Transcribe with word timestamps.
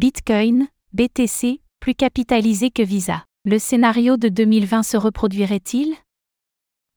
Bitcoin, 0.00 0.66
BTC, 0.94 1.60
plus 1.78 1.94
capitalisé 1.94 2.70
que 2.70 2.82
Visa. 2.82 3.26
Le 3.44 3.58
scénario 3.58 4.16
de 4.16 4.30
2020 4.30 4.82
se 4.82 4.96
reproduirait-il? 4.96 5.94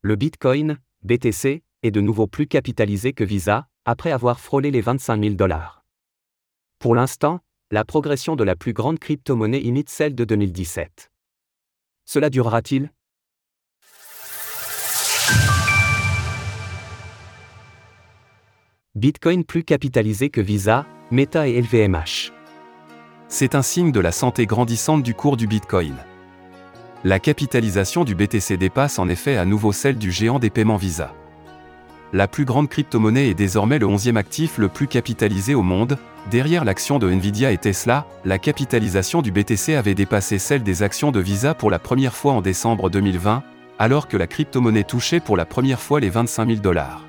Le 0.03 0.15
Bitcoin, 0.15 0.77
BTC, 1.01 1.63
est 1.81 1.92
de 1.92 2.00
nouveau 2.00 2.27
plus 2.27 2.47
capitalisé 2.47 3.11
que 3.11 3.25
Visa, 3.25 3.67
après 3.83 4.13
avoir 4.13 4.39
frôlé 4.39 4.71
les 4.71 4.79
25 4.79 5.21
000 5.21 5.35
dollars. 5.35 5.83
Pour 6.79 6.95
l'instant, 6.95 7.42
la 7.71 7.83
progression 7.83 8.38
de 8.38 8.45
la 8.45 8.55
plus 8.55 8.71
grande 8.71 9.00
crypto-monnaie 9.00 9.60
imite 9.60 9.90
celle 9.90 10.16
de 10.16 10.24
2017. 10.24 11.12
Cela 12.06 12.30
durera-t-il? 12.30 12.90
Bitcoin 18.96 19.44
plus 19.44 19.66
capitalisé 19.66 20.30
que 20.30 20.40
Visa, 20.40 20.86
Meta 21.12 21.50
et 21.50 21.62
LVMH. 21.62 22.32
C'est 23.36 23.55
un 23.55 23.63
signe 23.63 23.91
de 23.91 24.00
la 24.00 24.11
santé 24.11 24.45
grandissante 24.45 25.01
du 25.01 25.15
cours 25.15 25.37
du 25.37 25.47
Bitcoin. 25.47 25.96
La 27.04 27.18
capitalisation 27.18 28.04
du 28.04 28.14
BTC 28.14 28.57
dépasse 28.57 29.00
en 29.00 29.10
effet 29.10 29.37
à 29.37 29.46
nouveau 29.46 29.71
celle 29.71 29.97
du 29.97 30.11
géant 30.11 30.37
des 30.37 30.51
paiements 30.51 30.78
Visa. 30.78 31.15
La 32.13 32.27
plus 32.27 32.45
grande 32.45 32.69
crypto-monnaie 32.69 33.29
est 33.29 33.33
désormais 33.33 33.79
le 33.79 33.88
11e 33.88 34.17
actif 34.17 34.59
le 34.59 34.69
plus 34.69 34.85
capitalisé 34.85 35.55
au 35.55 35.63
monde. 35.63 35.97
Derrière 36.29 36.63
l'action 36.63 36.99
de 36.99 37.09
Nvidia 37.09 37.51
et 37.51 37.57
Tesla, 37.57 38.05
la 38.23 38.38
capitalisation 38.38 39.23
du 39.23 39.31
BTC 39.31 39.73
avait 39.73 39.95
dépassé 39.95 40.38
celle 40.38 40.61
des 40.61 40.83
actions 40.83 41.11
de 41.11 41.19
Visa 41.19 41.55
pour 41.55 41.71
la 41.71 41.79
première 41.79 42.13
fois 42.13 42.33
en 42.33 42.41
décembre 42.41 42.91
2020, 42.91 43.41
alors 43.79 44.07
que 44.07 44.15
la 44.15 44.27
crypto-monnaie 44.27 44.83
touchait 44.83 45.19
pour 45.19 45.38
la 45.38 45.45
première 45.45 45.81
fois 45.81 45.99
les 45.99 46.11
25 46.11 46.49
000 46.49 46.59
dollars. 46.59 47.03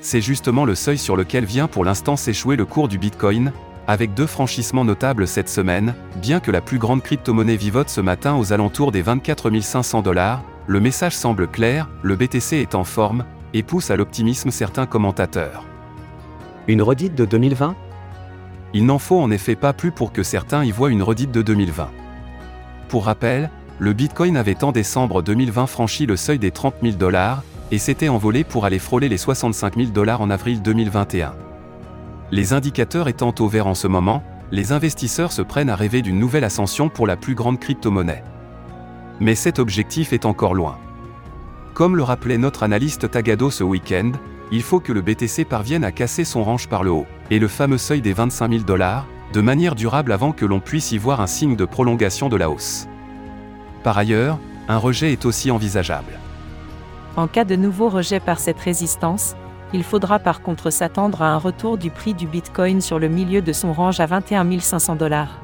C'est 0.00 0.22
justement 0.22 0.64
le 0.64 0.74
seuil 0.74 0.96
sur 0.96 1.16
lequel 1.16 1.44
vient 1.44 1.66
pour 1.66 1.84
l'instant 1.84 2.16
s'échouer 2.16 2.56
le 2.56 2.64
cours 2.64 2.88
du 2.88 2.96
Bitcoin, 2.96 3.52
avec 3.88 4.12
deux 4.12 4.26
franchissements 4.26 4.84
notables 4.84 5.26
cette 5.26 5.48
semaine, 5.48 5.94
bien 6.16 6.40
que 6.40 6.50
la 6.50 6.60
plus 6.60 6.78
grande 6.78 7.02
crypto-monnaie 7.02 7.56
vivote 7.56 7.88
ce 7.88 8.02
matin 8.02 8.36
aux 8.36 8.52
alentours 8.52 8.92
des 8.92 9.00
24 9.00 9.50
500 9.60 10.02
dollars, 10.02 10.44
le 10.66 10.78
message 10.78 11.16
semble 11.16 11.48
clair, 11.48 11.88
le 12.02 12.14
BTC 12.14 12.58
est 12.58 12.74
en 12.74 12.84
forme, 12.84 13.24
et 13.54 13.62
pousse 13.62 13.90
à 13.90 13.96
l'optimisme 13.96 14.50
certains 14.50 14.84
commentateurs. 14.84 15.64
Une 16.66 16.82
redite 16.82 17.14
de 17.14 17.24
2020 17.24 17.74
Il 18.74 18.84
n'en 18.84 18.98
faut 18.98 19.18
en 19.18 19.30
effet 19.30 19.56
pas 19.56 19.72
plus 19.72 19.90
pour 19.90 20.12
que 20.12 20.22
certains 20.22 20.64
y 20.64 20.70
voient 20.70 20.90
une 20.90 21.02
redite 21.02 21.32
de 21.32 21.40
2020. 21.40 21.88
Pour 22.90 23.06
rappel, 23.06 23.50
le 23.78 23.94
Bitcoin 23.94 24.36
avait 24.36 24.64
en 24.64 24.72
décembre 24.72 25.22
2020 25.22 25.66
franchi 25.66 26.04
le 26.04 26.16
seuil 26.16 26.38
des 26.38 26.50
30 26.50 26.74
000 26.82 26.96
dollars, 26.96 27.42
et 27.70 27.78
s'était 27.78 28.10
envolé 28.10 28.44
pour 28.44 28.66
aller 28.66 28.78
frôler 28.78 29.08
les 29.08 29.16
65 29.16 29.76
000 29.76 29.88
dollars 29.92 30.20
en 30.20 30.28
avril 30.28 30.60
2021. 30.60 31.32
Les 32.30 32.52
indicateurs 32.52 33.08
étant 33.08 33.34
au 33.38 33.48
vert 33.48 33.66
en 33.66 33.74
ce 33.74 33.86
moment, 33.86 34.22
les 34.50 34.72
investisseurs 34.72 35.32
se 35.32 35.42
prennent 35.42 35.70
à 35.70 35.76
rêver 35.76 36.02
d'une 36.02 36.18
nouvelle 36.18 36.44
ascension 36.44 36.88
pour 36.88 37.06
la 37.06 37.16
plus 37.16 37.34
grande 37.34 37.58
crypto-monnaie. 37.58 38.22
Mais 39.20 39.34
cet 39.34 39.58
objectif 39.58 40.12
est 40.12 40.26
encore 40.26 40.54
loin. 40.54 40.78
Comme 41.74 41.96
le 41.96 42.02
rappelait 42.02 42.38
notre 42.38 42.62
analyste 42.62 43.10
Tagado 43.10 43.50
ce 43.50 43.64
week-end, 43.64 44.12
il 44.50 44.62
faut 44.62 44.80
que 44.80 44.92
le 44.92 45.00
BTC 45.00 45.44
parvienne 45.44 45.84
à 45.84 45.92
casser 45.92 46.24
son 46.24 46.44
range 46.44 46.68
par 46.68 46.82
le 46.82 46.90
haut, 46.90 47.06
et 47.30 47.38
le 47.38 47.48
fameux 47.48 47.78
seuil 47.78 48.00
des 48.00 48.12
25 48.12 48.50
000 48.50 48.64
dollars, 48.64 49.06
de 49.32 49.40
manière 49.40 49.74
durable 49.74 50.12
avant 50.12 50.32
que 50.32 50.46
l'on 50.46 50.60
puisse 50.60 50.92
y 50.92 50.98
voir 50.98 51.20
un 51.20 51.26
signe 51.26 51.56
de 51.56 51.64
prolongation 51.64 52.28
de 52.28 52.36
la 52.36 52.50
hausse. 52.50 52.88
Par 53.82 53.98
ailleurs, 53.98 54.38
un 54.68 54.78
rejet 54.78 55.12
est 55.12 55.24
aussi 55.24 55.50
envisageable. 55.50 56.18
En 57.16 57.26
cas 57.26 57.44
de 57.44 57.56
nouveau 57.56 57.88
rejet 57.88 58.20
par 58.20 58.38
cette 58.38 58.60
résistance, 58.60 59.34
il 59.72 59.84
faudra 59.84 60.18
par 60.18 60.40
contre 60.40 60.70
s'attendre 60.70 61.22
à 61.22 61.32
un 61.32 61.36
retour 61.36 61.76
du 61.76 61.90
prix 61.90 62.14
du 62.14 62.26
Bitcoin 62.26 62.80
sur 62.80 62.98
le 62.98 63.08
milieu 63.08 63.42
de 63.42 63.52
son 63.52 63.72
range 63.72 64.00
à 64.00 64.06
21 64.06 64.60
500 64.60 64.96
dollars. 64.96 65.40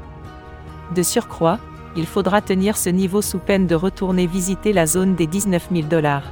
De 0.94 1.02
surcroît, 1.02 1.58
il 1.96 2.06
faudra 2.06 2.40
tenir 2.40 2.76
ce 2.76 2.88
niveau 2.88 3.22
sous 3.22 3.38
peine 3.38 3.66
de 3.66 3.74
retourner 3.74 4.26
visiter 4.26 4.72
la 4.72 4.86
zone 4.86 5.14
des 5.14 5.26
19 5.26 5.68
000 5.72 5.86
dollars. 5.88 6.24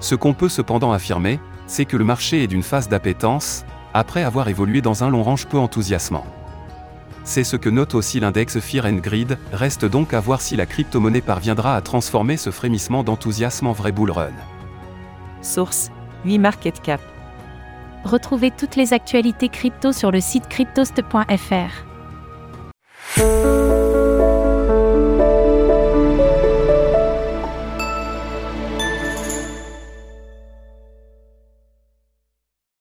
Ce 0.00 0.14
qu'on 0.14 0.34
peut 0.34 0.48
cependant 0.48 0.92
affirmer, 0.92 1.38
c'est 1.66 1.84
que 1.84 1.96
le 1.96 2.04
marché 2.04 2.42
est 2.42 2.46
d'une 2.46 2.62
phase 2.62 2.88
d'appétence, 2.88 3.64
après 3.94 4.22
avoir 4.22 4.48
évolué 4.48 4.82
dans 4.82 5.04
un 5.04 5.10
long 5.10 5.22
range 5.22 5.46
peu 5.46 5.58
enthousiasmant. 5.58 6.26
C'est 7.24 7.44
ce 7.44 7.56
que 7.56 7.68
note 7.68 7.94
aussi 7.94 8.20
l'index 8.20 8.60
Fear 8.60 8.86
and 8.86 8.98
Greed, 8.98 9.38
reste 9.52 9.84
donc 9.84 10.14
à 10.14 10.20
voir 10.20 10.40
si 10.40 10.54
la 10.54 10.66
crypto-monnaie 10.66 11.20
parviendra 11.20 11.74
à 11.74 11.80
transformer 11.80 12.36
ce 12.36 12.50
frémissement 12.50 13.02
d'enthousiasme 13.02 13.66
en 13.66 13.72
vrai 13.72 13.90
bull 13.90 14.10
run. 14.10 14.30
Source 15.42 15.90
8 16.26 16.38
Market 16.38 16.82
Cap. 16.82 17.00
Retrouvez 18.04 18.50
toutes 18.50 18.76
les 18.76 18.92
actualités 18.92 19.48
crypto 19.48 19.92
sur 19.92 20.10
le 20.10 20.20
site 20.20 20.48
cryptost.fr. 20.48 21.95